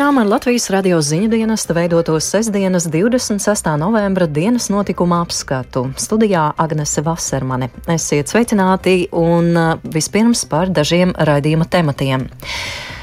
Turpinām 0.00 0.16
ar 0.22 0.30
Latvijas 0.32 0.70
radio 0.72 0.96
ziņu 1.04 1.26
dienesta 1.28 1.74
veidoto 1.76 2.14
sestdienas 2.24 2.86
26. 2.88 3.66
novembra 3.76 4.24
dienas 4.24 4.70
notikuma 4.72 5.18
apskatu. 5.20 5.82
Studijā 6.00 6.46
Agnese 6.56 7.02
Vasermane. 7.04 7.68
Esiet 7.84 8.32
sveicināti 8.32 8.94
un 9.12 9.50
uh, 9.52 9.74
vispirms 9.84 10.46
par 10.48 10.72
dažiem 10.72 11.12
raidījuma 11.12 11.68
tematiem. 11.68 12.24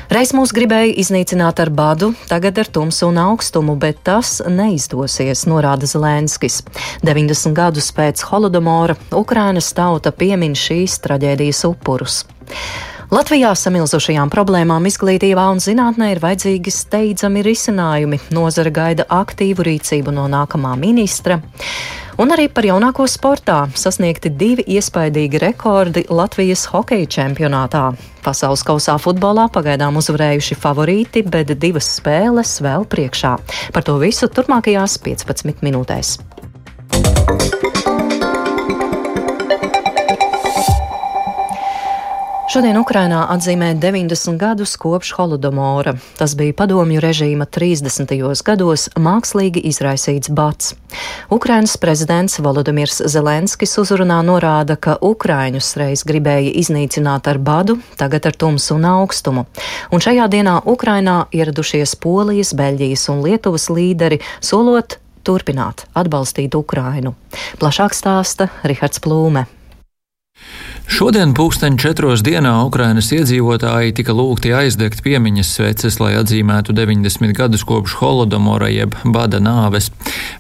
Reiz 0.10 0.34
mūs 0.34 0.56
gribēja 0.58 0.98
iznīcināt 1.04 1.62
ar 1.62 1.70
badu, 1.70 2.16
tagad 2.32 2.58
ar 2.64 2.74
tumsu 2.80 3.12
un 3.12 3.22
augstumu, 3.28 3.78
bet 3.78 4.02
tas 4.02 4.40
neizdosies, 4.50 5.46
norāda 5.46 5.86
Zelenskis. 5.86 6.64
90 7.06 7.54
gadus 7.54 7.94
pēc 7.94 8.26
Holodomora 8.32 8.98
Ukrainas 9.14 9.70
tauta 9.78 10.10
piemin 10.10 10.58
šīs 10.58 10.98
traģēdijas 11.06 11.62
upurus. 11.70 12.24
Latvijā 13.08 13.54
samilzušajām 13.56 14.28
problēmām 14.28 14.84
izglītībā 14.90 15.46
un 15.54 15.62
zinātnē 15.64 16.10
ir 16.12 16.20
vajadzīgi 16.20 16.74
steidzami 16.76 17.40
risinājumi. 17.46 18.20
Nozara 18.36 18.74
gaida 18.76 19.06
aktīvu 19.08 19.64
rīcību 19.64 20.12
no 20.12 20.26
nākamā 20.28 20.74
ministra. 20.76 21.38
Un 22.20 22.36
arī 22.36 22.50
par 22.52 22.68
jaunāko 22.68 23.06
sportā 23.08 23.62
sasniegti 23.80 24.34
divi 24.36 24.66
iespaidīgi 24.76 25.40
rekordi 25.40 26.04
Latvijas 26.12 26.66
hokeja 26.74 27.08
čempionātā. 27.16 27.86
Pasaules 28.28 28.66
kausā 28.68 28.98
futbolā 29.00 29.48
pagaidām 29.56 30.02
uzvarējuši 30.02 30.60
favorīti, 30.60 31.24
bet 31.24 31.56
divas 31.62 31.88
spēles 32.02 32.58
vēl 32.60 32.84
priekšā. 32.92 33.38
Par 33.72 33.88
to 33.88 33.96
visu 34.04 34.28
turpmākajās 34.28 35.00
15 35.08 35.64
minūtēs. 35.64 36.18
Šodien 42.58 42.80
Ukrainā 42.82 43.20
atzīmē 43.30 43.76
90 43.78 44.40
gadus 44.42 44.72
kopš 44.82 45.12
Holodomora. 45.14 45.92
Tas 46.18 46.32
bija 46.34 46.56
padomju 46.58 46.98
režīma 47.04 47.46
30. 47.46 48.10
gados 48.48 48.88
mākslīgi 48.98 49.62
izraisīts 49.70 50.32
bats. 50.34 50.72
Ukrainas 51.30 51.76
prezidents 51.78 52.40
Volodimirs 52.42 53.04
Zelenskis 53.14 53.78
uzrunā 53.78 54.18
norāda, 54.26 54.74
ka 54.74 54.96
Ukraiņus 55.06 55.70
reiz 55.78 56.02
gribēja 56.02 56.56
iznīcināt 56.58 57.30
ar 57.30 57.38
badu, 57.38 57.76
tagad 58.00 58.26
ar 58.26 58.34
tumsu 58.34 58.74
un 58.80 58.88
augstumu. 58.90 59.44
Un 59.94 60.02
šajā 60.02 60.26
dienā 60.26 60.56
Ukrainā 60.66 61.28
ieradušies 61.30 61.94
Polijas, 62.02 62.56
Beļģijas 62.58 63.04
un 63.14 63.22
Lietuvas 63.28 63.70
līderi, 63.70 64.18
solot 64.42 64.98
turpināt 65.22 65.86
atbalstīt 65.94 66.58
Ukrainu. 66.58 67.14
Plašāk 67.62 67.94
stāsta 67.94 68.50
Rihards 68.66 69.06
Plūme. 69.06 69.46
Šodien 70.88 71.34
pulksten 71.34 71.76
četros 71.76 72.22
dienā 72.24 72.64
Ukrainas 72.64 73.10
iedzīvotāji 73.12 73.92
tika 74.00 74.14
lūgti 74.16 74.54
aizdegt 74.56 75.02
piemiņas 75.04 75.50
sveces, 75.58 75.98
lai 76.00 76.14
atzīmētu 76.16 76.72
90 76.72 77.36
gadus 77.36 77.66
kopš 77.68 77.98
Holodomora 78.00 78.70
jeb 78.72 78.96
bada 79.04 79.42
nāves. 79.44 79.90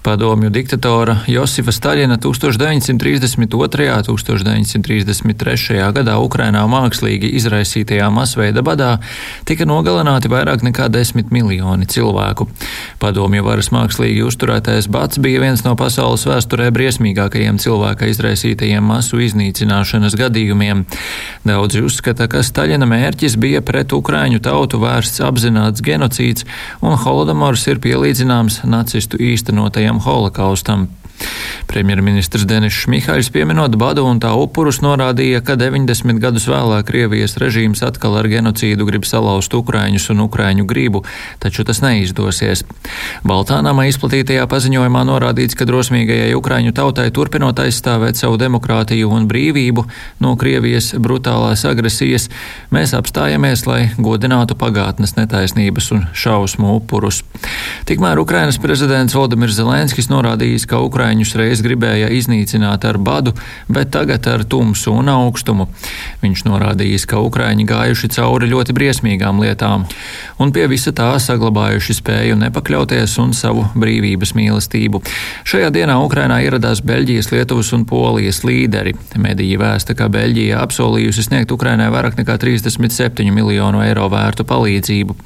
Padomju 0.08 0.48
diktatora 0.56 1.17
Josifa 1.28 1.73
Staļina 1.76 2.16
1932. 2.23 3.89
un 4.00 4.06
1933. 4.08 5.81
gadā 6.00 6.16
Ukrainā 6.23 6.64
mākslīgi 6.72 7.34
izraisītajā 7.42 8.08
masveida 8.08 8.64
badā 8.64 8.94
tika 9.44 9.67
nogalināti 9.67 10.32
vairāk 10.32 10.64
nekā 10.64 10.88
10 10.95 11.28
miljoni 11.28 11.92
cilvēku. 11.92 12.48
Padomju 13.04 13.44
varas 13.44 13.73
mākslīgi 13.76 14.23
uzturētais 14.23 14.88
bats 14.88 15.20
bija 15.20 15.44
viens 15.44 15.67
no 15.67 15.76
pasaules 15.76 16.23
vēsturē 16.23 16.72
briesmīgākajiem 16.72 17.59
cilvēka 17.59 18.08
izraisītajiem 18.16 18.89
masu 18.95 19.20
iznīcināšanas 19.28 20.16
gadiem 20.16 20.36
gadījumiem. 20.38 20.85
Daudzi 21.47 21.81
uzskata, 21.81 22.27
ka 22.30 22.43
Staļina 22.43 22.85
mērķis 22.85 23.38
bija 23.39 23.61
pret 23.66 23.93
Ukraiņu 23.93 24.41
tautu 24.43 24.80
vērsts 24.81 25.21
apzināts 25.25 25.81
genocīds, 25.81 26.45
un 26.81 26.98
Holodomors 26.98 27.65
ir 27.67 27.80
pielīdzināms 27.80 28.64
nacistu 28.65 29.17
īstenotajam 29.17 29.99
holokaustam. 30.05 30.87
Premjerministrs 31.67 32.45
Denis 32.48 32.73
Šmihāļs 32.73 33.28
pieminot 33.33 33.76
badu 33.80 34.05
un 34.08 34.22
tā 34.23 34.32
upurus 34.39 34.80
norādīja, 34.82 35.42
ka 35.45 35.58
90 35.60 36.22
gadus 36.23 36.48
vēlāk 36.48 36.88
Krievijas 36.88 37.36
režīms 37.42 37.83
atkal 37.83 38.16
ar 38.22 38.30
genocīdu 38.32 38.88
grib 38.88 39.05
salauzt 39.05 39.54
Ukraiņus 39.54 40.08
un 40.14 40.23
Ukraiņu 40.23 40.64
gribu, 40.70 41.04
taču 41.44 41.66
tas 41.67 41.82
neizdosies. 41.83 42.64
Baltānamā 43.27 43.88
izplatītajā 43.92 44.45
paziņojumā 44.50 45.04
norādīts, 45.10 45.58
ka 45.60 45.67
drosmīgajai 45.67 46.32
Ukraiņu 46.39 46.73
tautai 46.77 47.10
turpinot 47.11 47.60
aizstāvēt 47.60 48.20
savu 48.20 48.39
demokrātiju 48.39 49.11
un 49.11 49.27
brīvību 49.27 49.83
no 50.23 50.36
Krievijas 50.39 50.94
brutālās 51.04 51.66
agresijas, 51.67 52.30
mēs 52.72 52.95
apstājamies, 52.98 53.66
lai 53.67 53.82
godinātu 54.00 54.56
pagātnes 54.56 55.17
netaisnības 55.20 55.92
un 55.98 56.08
šausmu 56.16 56.77
upurus. 56.80 57.23
Tikmēr 57.89 58.23
Ukrainas 58.23 58.60
prezidents 58.61 59.16
Valdemirs 59.17 59.60
Zelenskis 59.60 60.11
norādījis, 60.11 60.67
ka 60.70 60.80
Ukraiņus 60.86 61.07
reiz 61.08 61.58
reiz 61.58 61.64
gribēja 61.64 62.10
iznīcināt 62.14 62.86
ar 62.86 62.98
badu, 62.98 63.34
bet 63.68 63.92
tagad 63.92 64.26
ar 64.28 64.44
tumsu 64.45 64.94
un 64.94 65.10
augstumu. 65.10 65.68
Viņš 66.22 66.45
norādījis, 66.45 67.06
ka 67.10 67.22
Ukraiņi 67.23 67.66
gājuši 67.68 68.10
cauri 68.18 68.50
ļoti 68.52 68.76
briesmīgām 68.78 69.42
lietām, 69.42 69.86
un 70.40 70.52
pie 70.54 70.68
visa 70.68 70.92
tā 70.92 71.16
saglabājuši 71.22 71.98
spēju 71.98 72.38
nepakļauties 72.42 73.18
un 73.23 73.34
savu 73.34 73.66
brīvības 73.76 74.34
mīlestību. 74.38 75.02
Šajā 75.48 75.72
dienā 75.73 75.98
Ukrainā 76.04 76.40
ieradās 76.45 76.84
Beļģijas, 76.86 77.32
Lietuvas 77.32 77.72
un 77.74 77.86
Polijas 77.88 78.44
līderi. 78.45 78.95
Mediji 79.18 79.58
vēsta, 79.60 79.95
ka 79.98 80.10
Beļģija 80.14 80.62
apsolījusi 80.62 81.26
sniegt 81.30 81.54
Ukrainai 81.56 81.89
vairāk 81.94 82.20
nekā 82.20 82.38
37 82.42 83.32
miljonu 83.34 83.82
eiro 83.86 84.08
vērtu 84.12 84.45
palīdzību. 84.48 85.18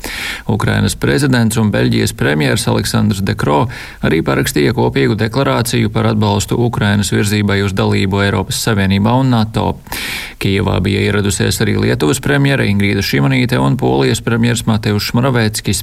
Ukrainas 0.52 0.96
prezidents 0.96 1.60
un 1.60 1.72
Beļģijas 1.74 2.16
premjers 2.18 2.68
Aleksandrs 2.72 3.24
Dekro 3.26 3.66
arī 4.06 4.22
parakstīja 4.26 4.76
kopīgu 4.78 5.18
deklarāciju 5.20 5.71
par 5.93 6.07
atbalstu 6.07 6.47
atbalstu 6.47 6.57
Ukrainas 6.59 7.13
virzībai 7.13 7.63
uz 7.65 7.73
dalību 7.73 8.21
Eiropas 8.25 8.59
Savienībā 8.65 9.13
un 9.21 9.31
NATO. 9.31 9.79
Kijevā 10.43 10.81
bija 10.83 11.01
ieradusies 11.07 11.61
arī 11.63 11.77
Lietuvas 11.81 12.21
premjera 12.21 12.65
Ingrīda 12.67 13.03
Šimanīte 13.03 13.59
un 13.59 13.77
Polijas 13.77 14.21
premjers 14.21 14.67
Mateušs 14.67 15.15
Moravēckis. 15.17 15.83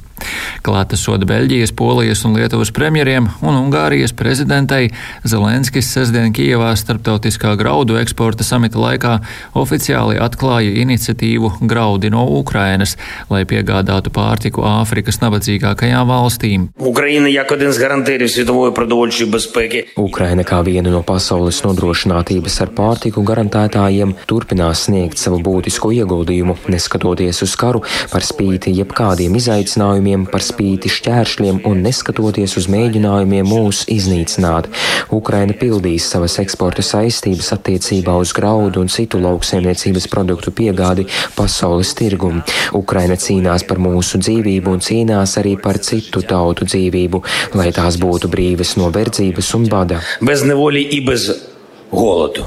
Klātesot 0.62 1.24
Beļģijas, 1.26 1.72
Polijas 1.74 2.24
un 2.24 2.36
Lietuvas 2.38 2.70
premjeriem 2.70 3.28
un 3.42 3.56
Ungārijas 3.58 4.14
prezidentei 4.14 4.90
Zelenskis 5.24 5.90
sestdien 5.90 6.32
Kijevā 6.32 6.74
starptautiskā 6.76 7.56
graudu 7.56 7.98
eksporta 7.98 8.44
samita 8.44 8.78
laikā 8.78 9.18
oficiāli 9.58 10.20
atklāja 10.20 10.76
iniciatīvu 10.84 11.66
Graudi 11.66 12.12
no 12.14 12.26
Ukrainas, 12.38 12.96
lai 13.30 13.44
piegādātu 13.48 14.12
pārtiku 14.14 14.64
Āfrikas 14.68 15.20
nabadzīgākajām 15.24 16.06
valstīm. 16.08 16.68
Ukraina, 16.78 17.28
як 17.28 17.52
один 17.52 17.72
з 17.72 17.78
гарантирів 17.78 18.30
світової 18.30 18.72
продовольчої 18.72 19.30
безпеки. 19.30 19.77
Ukraina 19.99 20.43
kā 20.47 20.59
viena 20.65 20.91
no 20.93 21.01
pasaules 21.05 21.61
nodrošinātības 21.65 22.55
ar 22.63 22.71
pārtiku 22.75 23.23
garantētājiem 23.27 24.15
turpinās 24.29 24.85
sniegt 24.87 25.19
savu 25.21 25.39
būtisko 25.45 25.91
ieguldījumu, 25.95 26.55
neskatoties 26.73 27.41
uz 27.45 27.55
karu, 27.59 27.81
par 28.11 28.25
spīti 28.25 28.73
jebkādiem 28.77 29.35
izaicinājumiem, 29.39 30.25
par 30.31 30.43
spīti 30.45 30.91
šķēršļiem 30.91 31.61
un 31.69 31.83
neskatoties 31.85 32.57
uz 32.59 32.69
mēģinājumiem 32.71 33.49
mūs 33.49 33.83
iznīcināt. 33.91 34.69
Ukraina 35.15 35.55
pildīs 35.57 36.09
savas 36.11 36.37
eksporta 36.41 36.83
saistības 36.85 37.53
attiecībā 37.55 38.15
uz 38.19 38.33
graudu 38.35 38.83
un 38.83 38.91
citu 38.91 39.21
lauksaimniecības 39.23 40.09
produktu 40.11 40.53
piegādi 40.55 41.07
pasaules 41.37 41.93
tirgumu. 41.97 42.43
Ukraina 42.77 43.17
cīnās 43.19 43.65
par 43.69 43.81
mūsu 43.81 44.21
dzīvību 44.21 44.75
un 44.75 44.83
cīnās 44.83 45.37
arī 45.41 45.55
par 45.61 45.79
citu 45.83 46.23
tautu 46.25 46.67
dzīvību, 46.69 47.23
lai 47.59 47.69
tās 47.75 47.99
būtu 48.01 48.29
brīvas 48.31 48.75
no 48.79 48.91
verdzības 48.93 49.53
un 49.57 49.68
bada 49.69 50.01
без 50.21 50.43
неволі 50.43 50.81
і 50.81 51.01
без 51.01 51.49
голоду. 51.89 52.45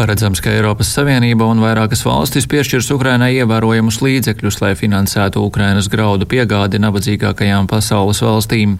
Paredzams, 0.00 0.40
ka 0.40 0.48
Eiropas 0.48 0.88
Savienība 0.94 1.44
un 1.44 1.58
vairākas 1.60 2.00
valstis 2.06 2.46
piešķirs 2.48 2.86
Ukrainai 2.94 3.34
ievērojamus 3.42 3.98
līdzekļus, 4.00 4.56
lai 4.62 4.70
finansētu 4.72 5.42
Ukrainas 5.44 5.90
graudu 5.92 6.24
piegādi 6.24 6.78
nabadzīgākajām 6.80 7.66
pasaules 7.68 8.22
valstīm. 8.24 8.78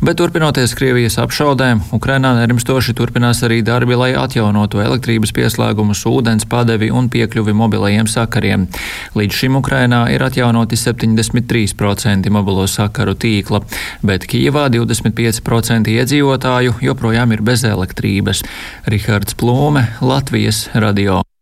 Bet 0.00 0.16
turpinoties 0.16 0.72
Krievijas 0.78 1.18
apšaudēm, 1.20 1.82
Ukrainā 1.92 2.30
nerimstoši 2.38 2.94
turpinās 2.96 3.42
arī 3.44 3.58
darbi, 3.66 3.98
lai 4.00 4.14
atjaunotu 4.16 4.80
elektrības 4.80 5.34
pieslēgumus, 5.36 6.06
ūdens 6.08 6.48
padevi 6.48 6.88
un 6.88 7.10
piekļuvi 7.12 7.52
mobilajiem 7.60 8.08
sakariem. 8.08 8.64
Līdz 9.20 9.42
šim 9.42 9.60
Ukrainā 9.60 10.06
ir 10.14 10.24
atjaunoti 10.24 10.80
73% 10.80 12.32
mobilo 12.32 12.64
sakaru 12.64 13.12
tīkla, 13.12 13.60
bet 14.00 14.24
Kijevā 14.32 14.70
25% 14.72 15.92
iedzīvotāju 15.92 16.78
joprojām 16.88 17.36
ir 17.36 17.44
bez 17.44 17.68
elektrības. 17.68 18.46
Rihards 18.88 19.36
Plūme, 19.36 19.84
Latvijas 20.14 20.68
radio. 20.74 21.33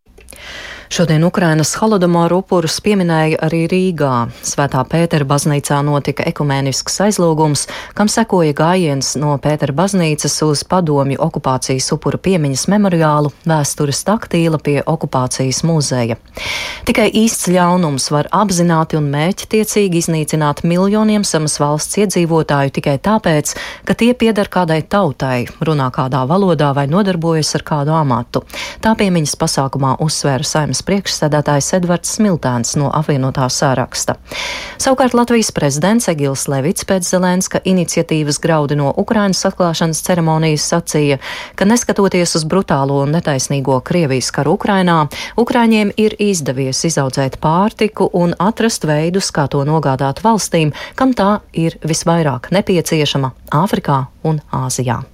Šodien 0.92 1.24
Ukrainas 1.24 1.70
holodomoru 1.80 2.42
upurus 2.42 2.74
pieminēja 2.84 3.38
arī 3.46 3.62
Rīgā. 3.64 4.26
Svētā 4.44 4.82
Pētera 4.84 5.24
baznīcā 5.24 5.78
notika 5.86 6.26
ekumēnisks 6.28 6.98
aizlūgums, 7.06 7.62
kam 7.96 8.10
sekoja 8.12 8.52
gājiens 8.52 9.14
no 9.16 9.32
Pētera 9.40 9.72
baznīcas 9.72 10.36
uz 10.44 10.60
padomju 10.68 11.16
okupācijas 11.16 11.86
upuru 11.96 12.20
piemiņas 12.20 12.66
memoriālu 12.68 13.32
vēstures 13.48 14.02
taktīla 14.04 14.60
pie 14.60 14.82
okupācijas 14.84 15.62
muzeja. 15.64 16.18
Tikai 16.84 17.08
īsts 17.22 17.48
ļaunums 17.48 18.10
var 18.12 18.28
apzināti 18.42 19.00
un 19.00 19.08
mērķtiecīgi 19.16 20.02
iznīcināt 20.02 20.60
miljoniem 20.68 21.24
samas 21.24 21.56
valsts 21.62 22.02
iedzīvotāju 22.04 22.76
tikai 22.76 22.98
tāpēc, 23.00 23.54
ka 23.88 23.96
tie 23.96 24.10
piedar 24.12 24.52
kādai 24.52 24.82
tautai, 24.84 25.46
runā 25.64 25.88
kādā 25.88 26.26
valodā 26.28 26.74
vai 26.76 26.84
nodarbojas 26.92 27.56
ar 27.56 27.66
kādu 27.72 27.96
amatu. 27.96 28.44
Tā 28.84 28.92
piemiņas 29.00 29.38
pasākumā 29.40 29.96
uzsvēra 30.04 30.44
saimnes 30.44 30.81
padomes 30.82 31.02
priekšsēdētājs 31.02 31.72
Edvards 31.76 32.16
Smiltēns 32.16 32.76
no 32.76 32.90
apvienotā 32.92 33.48
sāraksta. 33.48 34.16
Savukārt 34.78 35.14
Latvijas 35.14 35.52
prezidents 35.52 36.08
Egils 36.08 36.48
Levits 36.48 36.84
pēc 36.84 37.06
Zelenska 37.06 37.60
iniciatīvas 37.64 38.40
graudi 38.40 38.76
no 38.76 38.92
Ukrainas 38.96 39.44
atklāšanas 39.44 40.02
ceremonijas 40.02 40.66
sacīja, 40.66 41.18
ka 41.54 41.64
neskatoties 41.64 42.36
uz 42.36 42.44
brutālo 42.44 43.02
un 43.02 43.12
netaisnīgo 43.12 43.80
Krievijas 43.82 44.30
karu 44.32 44.56
Ukrainā, 44.58 45.08
Ukraiņiem 45.36 45.92
ir 45.96 46.16
izdevies 46.18 46.84
izaudzēt 46.84 47.38
pārtiku 47.40 48.10
un 48.12 48.34
atrast 48.38 48.84
veidus, 48.84 49.30
kā 49.30 49.48
to 49.48 49.64
nogādāt 49.64 50.22
valstīm, 50.22 50.72
kam 50.94 51.14
tā 51.14 51.40
ir 51.52 51.78
visvairāk 51.82 52.50
nepieciešama- 52.52 53.32
Āfrikā 53.62 54.06
un 54.24 54.40
Āzijā. 54.52 55.11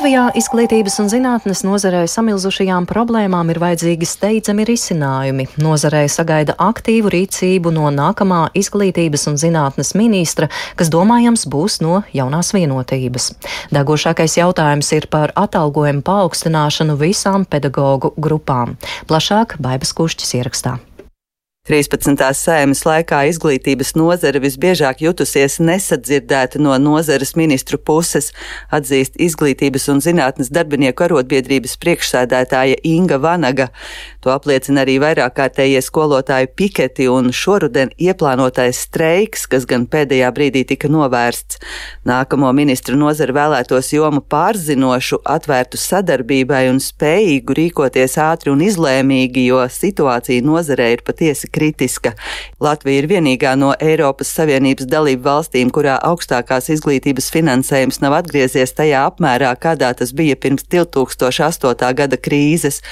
Latvijā 0.00 0.30
izglītības 0.32 0.94
un 1.02 1.10
zinātnes 1.12 1.60
nozarē 1.60 2.06
samilzušajām 2.08 2.86
problēmām 2.88 3.50
ir 3.52 3.58
vajadzīgi 3.60 4.08
steidzami 4.08 4.64
risinājumi. 4.64 5.44
Nozarē 5.60 6.06
sagaida 6.08 6.54
aktīvu 6.56 7.12
rīcību 7.12 7.68
no 7.76 7.90
nākamā 7.92 8.46
izglītības 8.56 9.28
un 9.28 9.36
zinātnes 9.36 9.92
ministra, 10.00 10.48
kas 10.80 10.88
domājams 10.88 11.44
būs 11.52 11.82
no 11.84 12.00
jaunās 12.16 12.54
vienotības. 12.56 13.34
Degošākais 13.76 14.40
jautājums 14.40 14.88
ir 14.96 15.04
par 15.12 15.36
atalgojumu 15.36 16.00
paaugstināšanu 16.08 16.96
visām 16.96 17.44
pedagoģu 17.44 18.16
grupām. 18.16 18.78
Plašāk 19.04 19.60
Baibas 19.60 19.92
Kušķis 19.92 20.38
ierakstā. 20.40 20.78
13. 21.68 22.16
sēmas 22.32 22.80
laikā 22.88 23.18
izglītības 23.28 23.90
nozare 23.92 24.40
visbiežāk 24.40 25.02
jutusies 25.04 25.58
nesadzirdēta 25.60 26.56
no 26.56 26.72
nozares 26.80 27.34
ministru 27.36 27.76
puses, 27.76 28.30
atzīst 28.72 29.18
izglītības 29.20 29.84
un 29.92 30.00
zinātnes 30.00 30.48
darbinieku 30.56 31.04
arotbiedrības 31.04 31.76
priekšsēdētāja 31.82 32.78
Inga 32.88 33.18
Vanaga. 33.20 33.66
To 34.24 34.32
apliecina 34.32 34.86
arī 34.86 34.94
vairāk 35.04 35.36
kārtējie 35.36 35.82
skolotāju 35.84 36.48
piketi 36.56 37.10
un 37.12 37.28
šoruden 37.28 37.92
ieplānotais 38.00 38.80
streiks, 38.86 39.44
kas 39.44 39.68
gan 39.68 39.84
pēdējā 39.84 40.32
brīdī 40.32 40.64
tika 40.72 40.88
novērsts. 40.88 41.60
Nākamo 42.08 42.54
ministru 42.56 42.96
nozara 42.96 43.36
vēlētos 43.36 43.92
jomu 43.92 44.24
pārzinošu, 44.24 45.20
atvērtu 45.28 45.76
sadarbībai 45.84 46.64
un 46.72 46.80
spējīgu 46.80 47.60
rīkoties 47.60 48.16
ātri 48.16 48.56
un 48.56 48.64
izlēmīgi, 48.64 49.44
jo 49.52 49.60
situācija 49.68 50.48
nozarē 50.48 50.90
ir 50.96 51.04
patiesi 51.04 51.49
kritiska. 51.52 52.12
Latvija 52.60 53.02
ir 53.02 53.08
vienīgā 53.10 53.54
no 53.58 53.72
Eiropas 53.80 54.32
Savienības 54.36 54.88
dalību 54.90 55.24
valstīm, 55.26 55.70
kurā 55.74 55.98
augstākās 56.10 56.70
izglītības 56.74 57.30
finansējums 57.34 58.00
nav 58.04 58.18
atgriezies 58.20 58.74
tajā 58.76 59.04
apmērā, 59.10 59.52
kādā 59.60 59.92
tas 59.96 60.14
bija 60.16 60.36
pirms 60.36 60.66
2008. 60.72 61.94
gada 62.02 62.20
krīzes. 62.20 62.82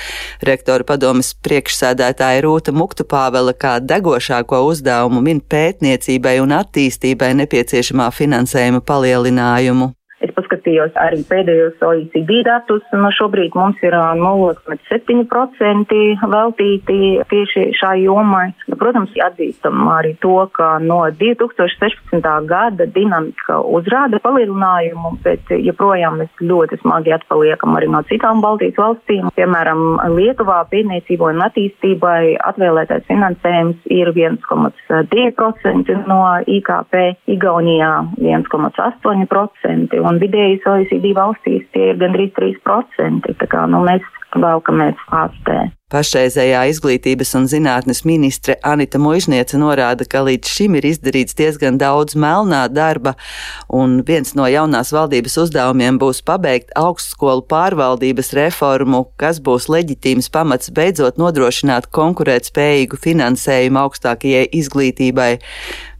Rektora 0.44 0.86
padomas 0.88 1.34
priekšsēdētāja 1.46 2.44
Rūta 2.46 2.74
Muktupāvela 2.76 3.54
kā 3.54 3.78
degošāko 3.82 4.64
uzdevumu 4.70 5.22
min 5.24 5.40
pētniecībai 5.40 6.38
un 6.44 6.56
attīstībai 6.62 7.34
nepieciešamā 7.42 8.10
finansējuma 8.14 8.84
palielinājumu. 8.86 9.97
Es 10.18 10.32
paskatījos 10.34 10.96
arī 10.98 11.20
pēdējos 11.28 11.82
OECD 11.86 12.40
datus, 12.46 12.82
un 12.94 13.04
šobrīd 13.14 13.54
mums 13.54 13.78
ir 13.86 13.94
0,7% 13.94 15.98
veltīti 16.32 16.96
tieši 17.30 17.62
šai 17.78 18.02
jomai. 18.02 18.48
Nu, 18.66 18.74
protams, 18.80 19.12
atzīstam 19.28 19.86
arī 19.94 20.16
to, 20.22 20.38
ka 20.56 20.68
no 20.82 20.98
2016. 21.20 22.26
gada 22.50 22.84
dinamika 22.90 23.60
uzrāda 23.62 24.18
palielinājumu, 24.24 25.10
bet 25.22 25.42
joprojām 25.54 26.18
mēs 26.22 26.32
ļoti 26.42 26.80
smagi 26.82 27.14
atpaliekam 27.14 27.78
arī 27.78 27.88
no 27.94 28.02
citām 28.10 28.42
Baltijas 28.42 28.78
valstīm. 28.80 29.30
Piemēram, 29.38 29.80
Lietuvā 30.16 30.58
pētniecībai 30.72 31.30
un 31.36 31.46
attīstībai 31.46 32.22
atvēlētais 32.50 33.06
finansējums 33.06 33.78
ir 33.94 34.10
1,2% 34.16 35.96
no 36.10 36.20
IKP, 36.58 36.92
Igaunijā 37.38 37.94
1,8% 38.18 40.07
un 40.08 40.20
vidējais 40.22 40.66
OECD 40.68 41.12
valstīs 41.16 41.66
tie 41.74 41.92
ir 41.92 42.00
gandrīz 42.00 42.32
3%. 42.38 43.34
Tā 43.40 43.50
kā 43.52 43.66
nu, 43.70 43.84
mēs 43.86 44.04
velkamies 44.36 45.10
ārstē. 45.14 45.68
Pašreizējā 45.88 46.66
izglītības 46.68 47.30
un 47.38 47.46
zinātnes 47.48 48.02
ministre 48.04 48.58
Anita 48.60 48.98
Mužniece 49.00 49.56
norāda, 49.56 50.04
ka 50.04 50.20
līdz 50.26 50.50
šim 50.52 50.74
ir 50.76 50.84
izdarīts 50.90 51.36
diezgan 51.38 51.78
daudz 51.80 52.12
melnā 52.12 52.66
darba, 52.68 53.14
un 53.72 54.02
viens 54.04 54.34
no 54.36 54.44
jaunās 54.52 54.92
valdības 54.92 55.38
uzdevumiem 55.46 55.96
būs 56.02 56.20
pabeigt 56.28 56.76
augstskolu 56.76 57.46
pārvaldības 57.48 58.34
reformu, 58.36 59.06
kas 59.16 59.40
būs 59.40 59.70
leģitīms 59.72 60.28
pamats 60.34 60.68
beidzot 60.76 61.16
nodrošināt 61.16 61.88
konkurētspējīgu 61.96 63.00
finansējumu 63.08 63.80
augstākajai 63.86 64.44
izglītībai. 64.60 65.30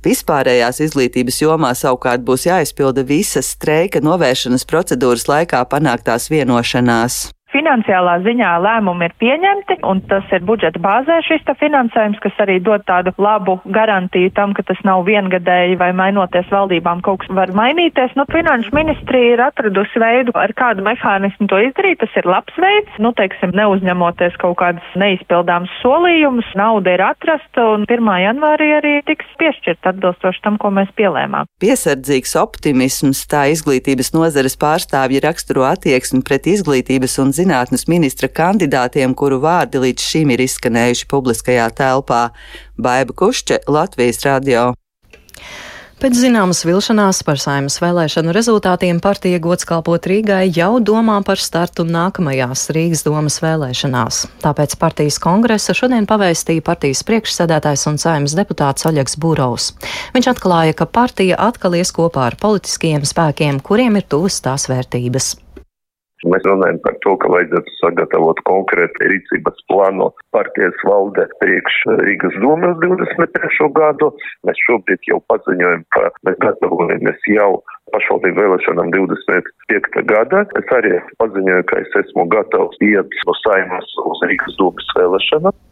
Vispārējās 0.05 0.79
izglītības 0.85 1.41
jomā 1.43 1.73
savukārt 1.75 2.23
būs 2.27 2.47
jāizpilda 2.47 3.03
visas 3.07 3.51
streika 3.57 4.03
novēršanas 4.05 4.67
procedūras 4.69 5.27
laikā 5.31 5.65
panāktās 5.73 6.31
vienošanās. 6.31 7.27
Finansiālā 7.49 8.19
ziņā 8.27 8.51
lēmumi 8.61 9.07
ir 9.09 9.15
pieņemti, 9.23 9.79
un 9.89 10.03
tas 10.11 10.27
ir 10.37 10.43
budžeta 10.45 10.81
bāzē 10.85 11.17
šis 11.25 11.47
finansējums, 11.57 12.19
kas 12.21 12.37
arī 12.45 12.59
dod 12.61 12.85
tādu 12.85 13.15
labu 13.17 13.57
garantiju 13.73 14.31
tam, 14.37 14.53
ka 14.53 14.63
tas 14.69 14.81
nav 14.85 15.07
viengadēji 15.09 15.79
vai 15.81 15.89
mainoties 15.97 16.51
valdībām 16.53 17.01
kaut 17.07 17.23
kas 17.23 17.33
var 17.33 17.55
mainīties. 17.57 18.13
Nu, 18.21 18.27
Finanšu 18.29 18.75
ministrija 18.77 19.33
ir 19.33 19.43
atradusi 19.47 20.03
veidu, 20.03 20.35
ar 20.37 20.53
kādu 20.53 20.85
mehānismu 20.85 21.49
to 21.49 21.61
izdarīt. 21.71 22.03
Tas 22.03 22.19
ir 22.21 22.29
labs 22.29 22.53
veids, 22.61 23.01
nu, 23.01 23.15
teiksim, 23.17 23.55
neuzņemoties 23.57 24.37
kaut 24.43 24.59
kādas 24.61 24.93
neizpildāmas 25.01 25.73
solījumus. 25.81 26.53
Nauda 26.61 26.99
ir 26.99 27.05
atrasta, 27.07 27.65
un 27.79 27.89
1. 27.89 28.13
janvārī 28.27 28.69
arī 28.77 28.95
tiks 29.09 29.33
piešķirt 29.41 29.89
atbilstoši 29.95 30.45
tam, 30.45 30.61
ko 30.61 30.75
mēs 30.77 30.93
pielēmām. 31.01 31.49
Piesardzīgs 31.65 32.37
optimisms 32.39 33.25
tā 33.31 33.47
izglītības 33.55 34.13
nozares 34.13 34.59
pārstāvji 34.61 35.25
raksturo 35.25 35.65
attieksmi 35.73 36.21
pret 36.29 36.53
izglītības 36.53 37.19
un 37.25 37.33
zinātnes 37.39 37.87
ministra 37.91 38.29
kandidātiem, 38.29 39.15
kuru 39.15 39.41
vārdi 39.45 39.81
līdz 39.87 40.11
šim 40.11 40.35
ir 40.35 40.45
izskanējuši 40.45 41.09
publiskajā 41.11 41.71
telpā- 41.79 42.29
Baiba 42.85 43.15
Kušķe, 43.15 43.65
Latvijas 43.69 44.25
radio. 44.27 44.73
Pēc 45.99 46.15
zināmas 46.15 46.61
vilšanās 46.63 47.25
par 47.27 47.41
saimas 47.43 47.81
vēlēšanu 47.83 48.31
rezultātiem 48.31 49.01
partija 49.03 49.41
gods 49.43 49.67
kalpot 49.67 50.05
Rīgai 50.07 50.45
jau 50.55 50.77
domā 50.79 51.17
par 51.27 51.43
startu 51.43 51.83
nākamajās 51.83 52.69
Rīgas 52.77 53.03
domas 53.03 53.41
vēlēšanās. 53.43 54.21
Tāpēc 54.45 54.77
partijas 54.79 55.19
kongresa 55.19 55.75
šodien 55.75 56.07
pavēstīja 56.07 56.63
partijas 56.63 57.03
priekšsēdētājs 57.09 57.89
un 57.91 57.99
saimas 57.99 58.37
deputāts 58.39 58.87
Oļegs 58.87 59.19
Būrovs. 59.19 59.73
Viņš 60.15 60.31
atklāja, 60.37 60.79
ka 60.79 60.87
partija 60.87 61.41
atkal 61.49 61.75
ies 61.81 61.91
kopā 61.91 62.29
ar 62.29 62.39
politiskajiem 62.39 63.03
spēkiem, 63.03 63.59
kuriem 63.59 63.99
ir 63.99 64.07
tuvas 64.07 64.39
tās 64.47 64.71
vērtības. 64.71 65.35
Mēs 66.27 66.43
runājam 66.49 66.81
par 66.83 66.97
to, 67.05 67.15
ka 67.23 67.31
vajadzētu 67.31 67.75
sagatavot 67.79 68.41
konkrētu 68.49 69.11
rīcības 69.13 69.61
plānu 69.71 70.09
partijas 70.35 70.75
valde 70.89 71.29
priekš 71.43 71.77
Rīgas 72.03 72.35
domas 72.43 72.75
23. 72.83 73.69
gadu. 73.79 74.11
Mēs 74.49 74.59
šobrīd 74.67 75.07
jau 75.07 75.21
paziņojam, 75.31 75.87
ka 75.95 76.11
mēs 76.27 76.41
gatavojamies 76.43 77.31
jau 77.31 77.53
pašvaldību 77.95 78.43
vēlēšanām 78.43 78.91
25. 78.97 80.03
gada. 80.11 80.43
Es 80.59 80.75
arī 80.75 80.99
paziņoju, 81.23 81.69
ka 81.71 81.81
es 81.87 81.97
esmu 82.03 82.27
gatavs 82.35 82.83
iet 82.83 83.19
no 83.31 83.39
saimas 83.45 83.97
uz 84.03 84.27
Rīgas 84.27 84.59
domas 84.59 84.95
vēlēšanām. 84.99 85.65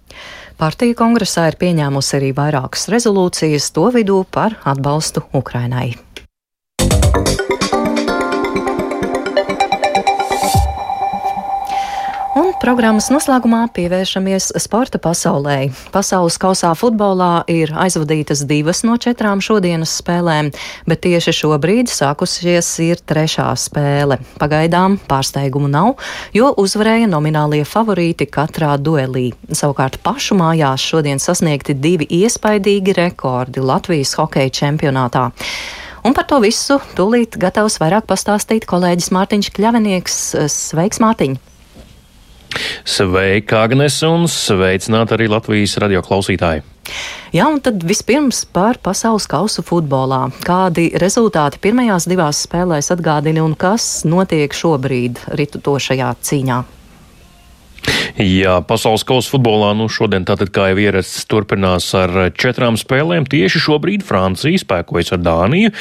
Partija 0.63 0.97
kongresā 0.97 1.51
ir 1.51 1.59
pieņēmusi 1.61 2.19
arī 2.21 2.33
vairākas 2.39 2.87
rezolūcijas, 2.95 3.73
to 3.77 3.91
vidū 3.99 4.23
par 4.31 4.57
atbalstu 4.65 5.27
Ukrainai. 5.37 6.06
Programmas 12.67 13.07
noslēgumā 13.15 13.61
pievēršamies 13.77 14.49
sporta 14.59 14.99
pasaulē. 14.99 15.69
Pasaules 15.95 16.35
kausā 16.43 16.73
futbolā 16.75 17.45
ir 17.53 17.71
aizvadītas 17.71 18.43
divas 18.51 18.81
no 18.83 18.97
četrām 18.99 19.39
šodienas 19.45 19.93
spēlēm, 20.01 20.49
bet 20.91 21.05
tieši 21.05 21.35
šobrīd 21.45 21.93
sākusies 21.93 22.73
ir 22.83 23.05
trešā 23.07 23.47
spēle. 23.63 24.19
Pagaidām 24.43 24.99
pārsteigumu 25.07 25.71
nav, 25.71 25.95
jo 26.35 26.51
uzvarēja 26.59 27.07
nominālie 27.13 27.63
favorīti 27.63 28.27
katrā 28.27 28.75
duelī. 28.83 29.29
Savukārt 29.47 30.01
pašu 30.03 30.35
mājās 30.43 30.83
šodien 30.91 31.23
sasniegti 31.23 31.79
divi 31.79 32.11
iespaidīgi 32.19 32.99
rekordi 32.99 33.63
Latvijas 33.63 34.19
hokeja 34.19 34.51
čempionātā. 34.63 35.29
Un 36.03 36.19
par 36.19 36.27
to 36.27 36.43
visu 36.43 36.81
tūlīt 36.99 37.39
gatavs 37.39 37.79
vairāk 37.83 38.11
pastāstīt 38.11 38.67
kolēģis 38.67 39.13
Mārtiņš 39.15 39.53
Kļavinieks. 39.55 40.25
Sveiks, 40.51 41.03
Mārtiņ! 41.05 41.39
Sveika, 42.87 43.63
Agnes, 43.67 43.99
un 44.07 44.29
sveicināti 44.31 45.17
arī 45.17 45.29
Latvijas 45.33 45.77
radio 45.83 46.03
klausītāji! 46.07 46.65
Jā, 47.35 47.49
un 47.51 47.59
tad 47.61 47.83
vispirms 47.83 48.45
par 48.55 48.79
pasaules 48.83 49.27
kausu 49.31 49.65
futbolā. 49.67 50.29
Kādi 50.47 50.89
rezultāti 51.03 51.59
pirmajās 51.65 52.07
divās 52.07 52.45
spēlēs 52.47 52.93
atgādina 52.95 53.43
un 53.45 53.57
kas 53.59 54.05
notiek 54.07 54.55
šobrīd 54.55 55.25
ritutošajā 55.35 56.15
cīņā? 56.23 56.63
Jā, 58.17 58.63
pasaules 58.65 59.05
kausa 59.05 59.29
futbolā 59.29 59.75
nu 59.77 59.91
šodien 59.93 60.25
tātad 60.25 60.49
kā 60.55 60.71
jau 60.71 60.79
ierasts 60.81 61.27
turpinās 61.29 61.91
ar 61.99 62.31
četrām 62.33 62.79
spēlēm. 62.81 63.27
Tieši 63.29 63.61
šobrīd 63.61 64.05
Francija 64.09 64.57
spēkojas 64.63 65.13
ar 65.13 65.21
Dāniju, 65.21 65.73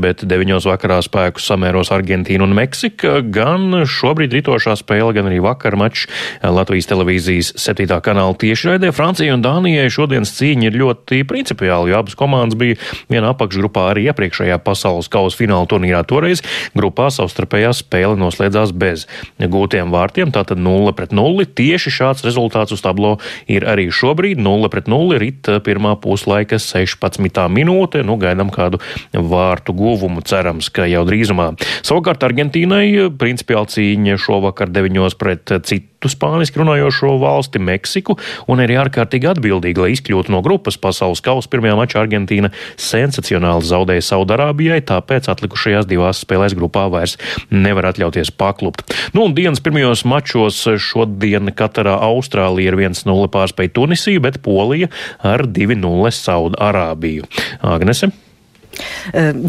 bet 0.00 0.24
deviņos 0.24 0.64
vakarā 0.70 1.02
spēku 1.04 1.42
samēros 1.44 1.92
Argentīnu 1.92 2.46
un 2.48 2.54
Meksika. 2.56 3.18
Gan 3.34 3.84
šobrīd 3.84 4.32
ritošā 4.38 4.78
spēle, 4.80 5.12
gan 5.12 5.28
arī 5.28 5.42
vakar 5.44 5.76
mačs 5.76 6.06
Latvijas 6.40 6.88
televīzijas 6.88 7.52
7. 7.60 7.84
kanāla 8.00 8.38
tiešraidē. 8.40 8.88
Francijai 8.96 9.36
un 9.36 9.44
Dānijai 9.44 9.92
šodienas 9.92 10.32
cīņa 10.38 10.70
ir 10.70 10.80
ļoti 10.80 11.20
principiāli, 11.28 11.92
jo 11.92 12.00
abas 12.00 12.16
komandas 12.16 12.56
bija 12.56 12.80
vienā 13.12 13.34
apakšgrupā 13.36 13.90
arī 13.90 14.08
iepriekšējā 14.08 14.56
pasaules 14.64 15.12
kausa 15.12 15.42
fināla 15.42 15.68
turnīrā. 15.68 16.00
Toreiz 16.08 16.40
grupā 16.72 17.10
savstarpējā 17.12 17.76
spēle 17.82 18.16
noslēdzās 18.20 18.72
bez 18.72 19.04
gūtiem 19.36 19.92
vārtiem, 19.92 20.32
tātad 20.32 20.56
0 20.56 20.96
pret 20.96 21.12
0. 21.12 21.51
Tieši 21.58 21.92
šāds 21.92 22.26
rezultāts 22.26 22.74
uz 22.74 22.82
tablo 22.84 23.16
ir 23.50 23.66
arī 23.68 23.88
šobrīd 23.92 24.40
0 24.42 24.70
pret 24.72 24.90
0 24.90 25.20
rit 25.22 25.52
pirmā 25.66 25.94
puslaika 26.02 26.58
16. 26.62 27.42
minūte. 27.52 28.02
Nu, 28.06 28.18
gaidām 28.20 28.52
kādu 28.54 28.80
vārtu 29.12 29.76
guvumu, 29.76 30.24
cerams, 30.26 30.72
ka 30.72 30.88
jau 30.90 31.04
drīzumā. 31.08 31.52
Savukārt 31.86 32.24
Argentīnai 32.26 33.10
principiāli 33.20 33.74
cīņa 33.76 34.20
šovakar 34.20 34.72
9 34.72 35.18
pret 35.20 35.58
citu 35.62 35.92
citu 36.02 36.10
spāniski 36.10 36.58
runājošo 36.58 37.14
valsti, 37.22 37.60
Meksiku, 37.62 38.16
un 38.50 38.58
arī 38.62 38.74
ārkārtīgi 38.80 39.28
atbildīgi, 39.30 39.78
lai 39.78 39.92
izkļūtu 39.94 40.32
no 40.34 40.42
grupas 40.42 40.76
pasaules 40.76 41.22
kausa 41.22 41.48
pirmajā 41.52 41.76
mačā 41.78 42.02
Argentīna 42.02 42.50
sensacionāli 42.76 43.62
zaudēja 43.62 44.02
Saudarābijai, 44.02 44.82
tāpēc 44.82 45.30
atlikušajās 45.30 45.86
divās 45.86 46.24
spēlēs 46.24 46.56
grupā 46.58 46.88
vairs 46.90 47.18
nevar 47.50 47.92
atļauties 47.92 48.32
paklupt. 48.34 48.90
Nu, 49.14 49.28
un 49.28 49.36
dienas 49.36 49.62
pirmajos 49.62 50.04
mačos 50.08 50.58
šodien 50.82 51.41
Katarā 51.50 51.98
Austrālija 52.06 52.70
ir 52.70 52.78
1-0 52.78 53.30
pārspēja 53.34 53.74
Tunisiju, 53.74 54.22
bet 54.22 54.38
Polija 54.44 54.90
ar 55.18 55.46
2-0 55.46 56.12
Saudarābiju. 56.14 57.26
Agnese? 57.66 58.12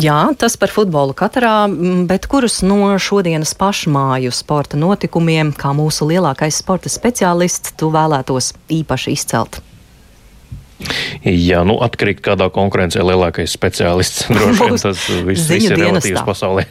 Jā, 0.04 0.18
tas 0.36 0.58
par 0.60 0.72
futbolu 0.74 1.14
katrā, 1.16 1.68
bet 2.10 2.26
kurus 2.28 2.60
no 2.66 2.92
šodienas 3.00 3.54
pašmāju 3.56 4.34
sporta 4.36 4.80
notikumiem, 4.80 5.54
kā 5.56 5.72
mūsu 5.78 6.10
lielākais 6.10 6.60
sporta 6.60 6.92
speciālists, 6.92 7.76
tu 7.80 7.92
vēlētos 7.94 8.52
īpaši 8.74 9.16
izcelt? 9.16 9.62
Jā, 11.24 11.62
nu 11.64 11.78
atkarīgi 11.86 12.24
kādā 12.26 12.50
konkurencē 12.52 13.06
lielākais 13.06 13.54
speciālists. 13.56 14.28
Droši 14.34 14.68
vien 14.68 14.82
tas 14.82 15.06
viss, 15.30 15.48
viss 15.48 15.70
ir 15.70 15.80
relatīvs 15.80 16.26
pasaulē. 16.28 16.66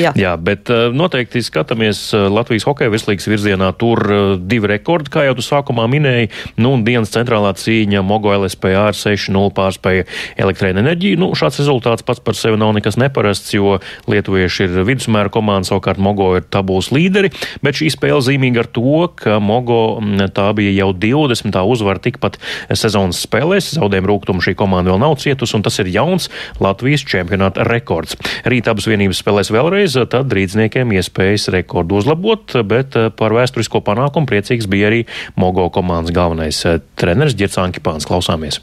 Jā. 0.00 0.12
Jā, 0.16 0.34
bet 0.40 0.70
eh, 0.72 0.88
noteikti 0.94 1.42
skatāmies 1.44 2.00
eh, 2.16 2.26
Latvijas 2.32 2.64
hokeja 2.68 2.92
virslīgas 2.92 3.28
virzienā. 3.30 3.70
Tur 3.78 4.00
eh, 4.06 4.20
divi 4.38 4.70
rekordi, 4.70 5.12
kā 5.12 5.24
jau 5.26 5.34
tu 5.38 5.44
sākumā 5.44 5.86
minēji. 5.90 6.30
Nu, 6.60 6.72
dienas 6.86 7.12
centrālā 7.14 7.52
cīņa 7.58 8.02
Mogo 8.06 8.32
LSPA 8.36 8.72
ar 8.88 8.96
6-0 8.96 9.52
pārspēja 9.56 10.06
elektrēnu 10.40 10.82
enerģiju. 10.84 11.20
Nu, 11.20 11.30
šāds 11.38 11.60
rezultāts 11.62 12.06
pats 12.06 12.22
par 12.24 12.38
sevi 12.38 12.60
nav 12.60 12.72
nekas 12.76 12.98
neparasts, 13.00 13.52
jo 13.56 13.78
lietuvieši 14.10 14.68
ir 14.68 14.78
vidusmēra 14.88 15.32
komanda, 15.32 15.68
savukārt 15.68 16.00
Mogo 16.00 16.32
ir 16.38 16.46
tabulas 16.48 16.90
līderi. 16.94 17.32
Bet 17.64 17.80
šī 17.80 17.90
spēle 17.92 18.22
zīmīga 18.24 18.64
ar 18.64 18.70
to, 18.72 18.96
ka 19.20 19.38
Mogo 19.44 19.98
mm, 20.00 20.32
tā 20.36 20.48
bija 20.56 20.72
jau 20.78 20.90
20. 20.96 21.60
uzvara 21.74 22.02
tikpat 22.02 22.40
sezonas 22.72 23.20
spēlēs. 23.26 23.74
Zaudējumu 23.76 24.12
rūgtumu 24.14 24.44
šī 24.44 24.56
komanda 24.58 24.94
vēl 24.94 25.02
nav 25.02 25.18
cietusi, 25.20 25.58
un 25.58 25.66
tas 25.66 25.76
ir 25.82 25.92
jauns 25.92 26.30
Latvijas 26.62 27.04
čempionāta 27.08 27.66
rekords. 27.68 28.16
Rīt 28.48 28.70
abas 28.70 28.88
vienības 28.90 29.20
spēlēs 29.20 29.49
vēlreiz, 29.54 29.98
tad 30.12 30.32
rīdzniekiem 30.36 30.94
iespējas 30.98 31.50
rekordu 31.54 32.00
uzlabot, 32.00 32.56
bet 32.64 32.98
eh, 32.98 33.10
par 33.14 33.34
vēsturisko 33.36 33.82
panākumu 33.86 34.30
priecīgs 34.30 34.70
bija 34.70 34.90
arī 34.90 35.04
Mogo 35.40 35.68
komandas 35.74 36.14
galvenais 36.16 36.64
eh, 36.68 36.80
treneris 37.00 37.38
Girts 37.38 37.60
Ankipāns. 37.60 38.08
Klausāmies! 38.08 38.62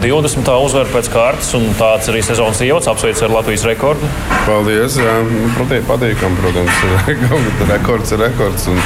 20. 0.00 0.48
uzvara 0.64 0.88
pēc 0.88 1.10
kārtas, 1.12 1.50
un 1.58 1.66
tāds 1.76 2.08
arī 2.08 2.22
sezonas 2.24 2.60
ievads 2.64 2.88
apsveic 2.88 3.20
ar 3.20 3.34
Latvijas 3.34 3.66
rekordu. 3.68 4.08
Paldies! 4.46 4.96
Jā, 4.96 5.18
nu, 5.28 5.50
protams, 5.58 5.84
patīkam, 5.90 6.36
protams, 6.40 7.66
rekords 7.68 8.14
ir 8.16 8.22
rekords, 8.24 8.64
un 8.72 8.80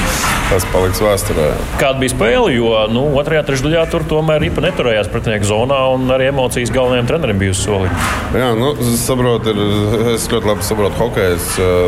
tas 0.48 0.66
paliks 0.72 0.98
vēsturē. 1.04 1.52
Kāda 1.78 2.00
bija 2.00 2.12
spēle? 2.16 2.50
Jo 2.56 2.72
nu, 2.90 3.04
otrajā 3.20 3.44
trešdaļā 3.46 3.84
tur 3.92 4.02
tomēr 4.10 4.42
Ripa 4.42 4.64
neturējās 4.64 5.10
pretinieku 5.12 5.46
zonā, 5.48 5.78
un 5.94 6.10
arī 6.14 6.32
emocijas 6.32 6.72
galvenajam 6.74 7.12
trenerim 7.12 7.38
bija 7.44 7.54
soli. 7.58 7.92
Jā, 8.34 8.50
nu, 8.58 8.72
es 8.82 9.06
saprotu, 9.06 9.54
ir, 9.54 10.10
es 10.16 10.26
ļoti 10.32 10.50
labi 10.50 10.66
saprotu 10.66 10.98
hokeju. 10.98 11.38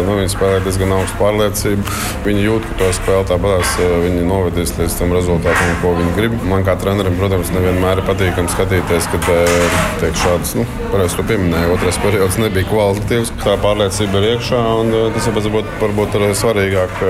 Nu, 0.07 0.17
viņi 0.21 0.33
spēlē 0.37 0.63
diezgan 0.63 0.95
augstu 1.01 1.19
pārliecību. 1.19 1.99
Viņi 2.29 2.47
jūt, 2.47 2.71
ka 2.71 2.79
to 2.79 2.93
spēli 3.01 3.29
tāpatās 3.33 3.75
viņi 4.07 4.25
novedīs 4.31 4.77
līdz 4.79 4.99
tam 5.01 5.15
rezultātam, 5.19 5.75
ko 5.83 5.97
viņi 5.99 6.17
grib. 6.17 6.39
Man 6.47 6.65
kā 6.67 6.79
trenerim, 6.81 7.19
protams, 7.19 7.51
nevienmēr 7.55 8.03
ir 8.03 8.09
patīkami 8.09 8.55
skatīties 8.55 9.11
kad 9.25 9.77
tiek 10.01 10.19
šādas, 10.23 10.57
nu, 10.59 10.67
pareizi 10.93 11.19
to 11.19 11.27
pieminēja, 11.29 11.71
otrais 11.75 12.01
periods 12.03 12.41
nebija 12.43 12.69
kvalitatīvs. 12.71 13.33
Tā 13.45 13.55
pārliecība 13.63 14.21
ir 14.21 14.29
iekšā, 14.35 14.65
un 14.83 14.93
tas 15.15 15.31
varbūt, 15.39 15.71
varbūt 15.83 16.19
ir 16.19 16.27
svarīgāk. 16.43 17.01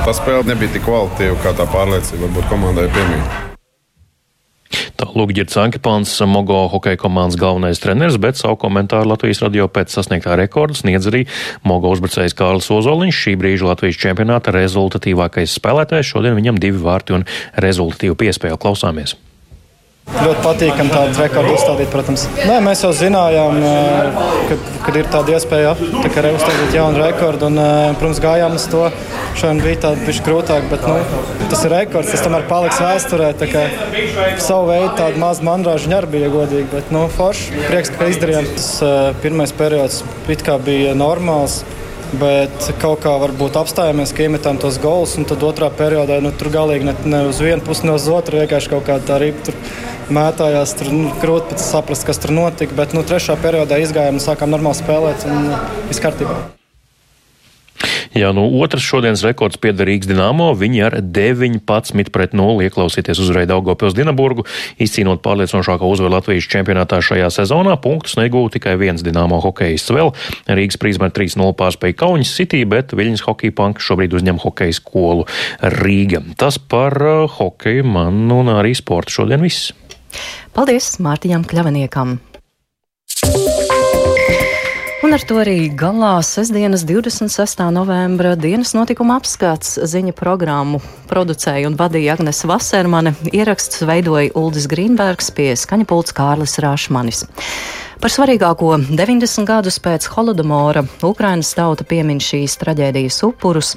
Tā 0.00 0.16
spēle 0.16 0.48
nebija 0.50 0.76
tik 0.76 0.88
kvalitatīva, 0.88 1.38
kā 1.44 1.54
tā 1.60 1.68
pārliecība 1.70 2.26
varbūt 2.26 2.50
komandai 2.52 2.90
piemīt. 2.96 3.46
Lūk, 5.10 5.32
Girts 5.34 5.56
Ankepāns, 5.58 6.12
Mogo 6.28 6.60
hokeja 6.70 6.98
komandas 7.00 7.38
galvenais 7.40 7.80
treneris, 7.82 8.18
bet 8.20 8.38
savu 8.38 8.58
komentāru 8.60 9.10
Latvijas 9.10 9.40
radio 9.42 9.66
pēc 9.72 9.90
sasniegtā 9.96 10.36
rekorda 10.38 10.76
sniedz 10.78 11.08
arī 11.10 11.24
Mogo 11.66 11.90
uzbrucējs 11.94 12.36
Kārlis 12.38 12.70
Ozoliņš, 12.74 13.22
šī 13.24 13.34
brīža 13.40 13.72
Latvijas 13.72 13.98
čempionāta 14.00 14.54
rezultatīvākais 14.54 15.56
spēlētājs. 15.58 16.12
Šodien 16.12 16.38
viņam 16.38 16.62
divi 16.62 16.84
vārti 16.84 17.18
un 17.18 17.26
rezultatīvu 17.58 18.18
piespēju 18.22 18.60
klausāmies. 18.60 19.16
Ļoti 20.10 20.40
patīkami 20.42 20.90
tādu 20.90 21.20
rekordu 21.20 21.52
uzstādīt, 21.54 21.88
protams. 21.92 22.24
Nē, 22.42 22.56
mēs 22.64 22.82
jau 22.82 22.90
zinājām, 22.96 23.60
kad, 24.48 24.64
kad 24.82 24.98
ir 24.98 25.08
tāda 25.12 25.36
iespēja 25.36 25.74
tā 25.78 26.10
arī 26.22 26.32
uzstādīt 26.34 26.74
jaunu 26.74 26.98
rekordu. 27.00 27.46
Un, 27.46 27.60
protams, 28.00 28.20
gājām 28.24 28.56
uz 28.58 28.66
to. 28.72 28.82
Šodien 29.38 29.62
bija 29.62 29.78
tāda 29.86 30.02
bišķi 30.08 30.26
grūtāk, 30.26 30.66
bet 30.72 30.84
nu, 30.88 30.96
tas 31.52 31.62
ir 31.64 31.74
rekords. 31.76 32.10
Tas 32.10 32.24
tomēr 32.26 32.48
paliks 32.50 32.82
vēsturē. 32.82 33.30
Savu 34.42 34.68
veidu 34.72 34.90
tādu 34.98 35.22
mazu 35.22 35.46
mandrāžu 35.46 35.92
arī 35.94 36.10
bija 36.10 36.32
godīgi. 36.34 36.66
Bet, 36.74 36.90
nu, 36.94 37.06
forši, 37.14 37.62
prieks, 37.70 37.94
ka 37.94 38.10
izdarījām. 38.10 38.50
Tas 38.56 38.70
pirmais 39.22 39.54
periods 39.56 40.02
bija 40.66 40.96
normāls. 40.98 41.62
Bet 42.18 42.72
kaut 42.82 43.04
kā 43.04 43.12
varbūt 43.22 43.54
apstājāmies, 43.60 44.10
ka 44.16 44.24
iemetām 44.26 44.58
tos 44.58 44.80
gols, 44.82 45.14
un 45.20 45.28
tad 45.30 45.44
otrā 45.46 45.68
periodā 45.70 46.18
nu, 46.24 46.32
tur 46.34 46.50
galīgi 46.50 46.88
ne, 46.88 46.94
ne 47.06 47.22
uz 47.30 47.38
vienu 47.38 47.62
pusi, 47.62 47.86
ne 47.86 47.94
uz 47.94 48.08
otru. 48.10 48.40
Vienkārši 48.42 48.72
kaut 48.72 48.86
kā 48.88 48.98
tā 48.98 49.20
ripa 49.22 49.54
mētājās. 50.10 50.74
Tur 50.80 50.90
nu, 50.94 51.14
grūti 51.22 51.58
saprast, 51.62 52.08
kas 52.08 52.18
tur 52.22 52.34
notika. 52.34 52.74
Bet 52.78 52.96
nu, 52.98 53.06
trešā 53.06 53.38
periodā 53.42 53.78
izgājām 53.84 54.18
un 54.18 54.24
sākām 54.26 54.50
normāli 54.50 54.82
spēlēt. 54.82 55.28
Un, 55.30 55.52
viss 55.86 56.02
kārtībā. 56.02 56.59
Jā, 58.16 58.32
nu 58.34 58.42
otrs 58.60 58.84
šodienas 58.84 59.22
rekords 59.22 59.58
pieder 59.62 59.86
Rīgas 59.88 60.08
Dienāmo. 60.10 60.50
Viņi 60.58 60.82
ar 60.82 60.96
19 61.00 62.10
pret 62.12 62.34
0 62.36 62.66
ieklausīties 62.66 63.20
uzvarēja 63.22 63.52
Daugopils 63.52 63.94
Dinaburgu, 63.96 64.44
izcīnot 64.82 65.22
pārliecinošāko 65.24 65.88
uzvaru 65.90 66.16
Latvijas 66.16 66.48
čempionātā 66.50 66.98
šajā 67.04 67.30
sezonā. 67.34 67.76
Punktus 67.82 68.18
negūta 68.20 68.58
tikai 68.58 68.74
viens 68.80 69.04
Dienāmo 69.06 69.40
hokejists 69.44 69.94
vēl. 69.94 70.10
Rīgas 70.50 70.80
prizmē 70.82 71.12
3-0 71.14 71.54
pārspēja 71.58 72.00
Kaunis 72.02 72.34
City, 72.36 72.64
bet 72.68 72.96
Viļņas 72.98 73.26
hokeja 73.28 73.56
panka 73.56 73.84
šobrīd 73.84 74.16
uzņem 74.18 74.40
hokeja 74.42 74.76
skolu 74.80 75.28
Rīga. 75.80 76.24
Tas 76.40 76.58
par 76.58 76.98
uh, 76.98 77.28
hokeju 77.38 77.86
man 77.86 78.26
un 78.34 78.50
arī 78.56 78.74
sportu 78.78 79.20
šodien 79.20 79.46
viss. 79.46 79.70
Paldies 80.56 80.96
Mārtiņam 80.98 81.46
Kļaviniekam! 81.46 82.18
Un 85.00 85.14
ar 85.16 85.22
to 85.24 85.38
arī 85.40 85.70
galā 85.72 86.18
sestdienas 86.20 86.82
26. 86.84 87.62
novembra 87.72 88.34
dienas 88.36 88.74
notikuma 88.76 89.14
apskats 89.16 89.78
ziņa 89.88 90.12
programmu 90.12 90.76
producēja 91.08 91.70
un 91.70 91.76
vadīja 91.78 92.18
Agnes 92.18 92.42
Vasermane, 92.44 93.14
ieraksts 93.32 93.80
veidoja 93.88 94.34
Uldis 94.36 94.66
Grīnbergs 94.68 95.32
pie 95.32 95.54
skaņapults 95.56 96.12
Kārlis 96.18 96.58
Rāšmanis. 96.60 97.22
Par 98.00 98.12
svarīgāko 98.12 98.74
90 98.90 99.48
gadus 99.48 99.80
pēc 99.80 100.10
Holodomora 100.12 100.84
Ukrainas 101.08 101.54
tauta 101.56 101.88
piemin 101.88 102.20
šīs 102.20 102.58
traģēdijas 102.60 103.22
upurus. 103.24 103.72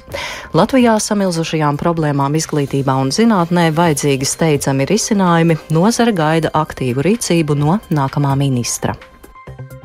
Latvijā 0.52 0.98
samilzušajām 1.00 1.80
problēmām 1.80 2.36
izglītībā 2.36 3.00
un 3.00 3.14
zinātnē 3.16 3.70
vajadzīgi 3.72 4.28
steidzami 4.28 4.90
risinājumi, 4.92 5.56
nozara 5.72 6.12
gaida 6.12 6.52
aktīvu 6.52 7.08
rīcību 7.08 7.56
no 7.64 7.80
nākamā 7.88 8.36
ministra. 8.44 8.92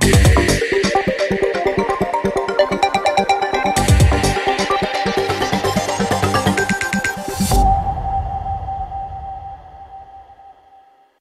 Yeah. 0.04 0.49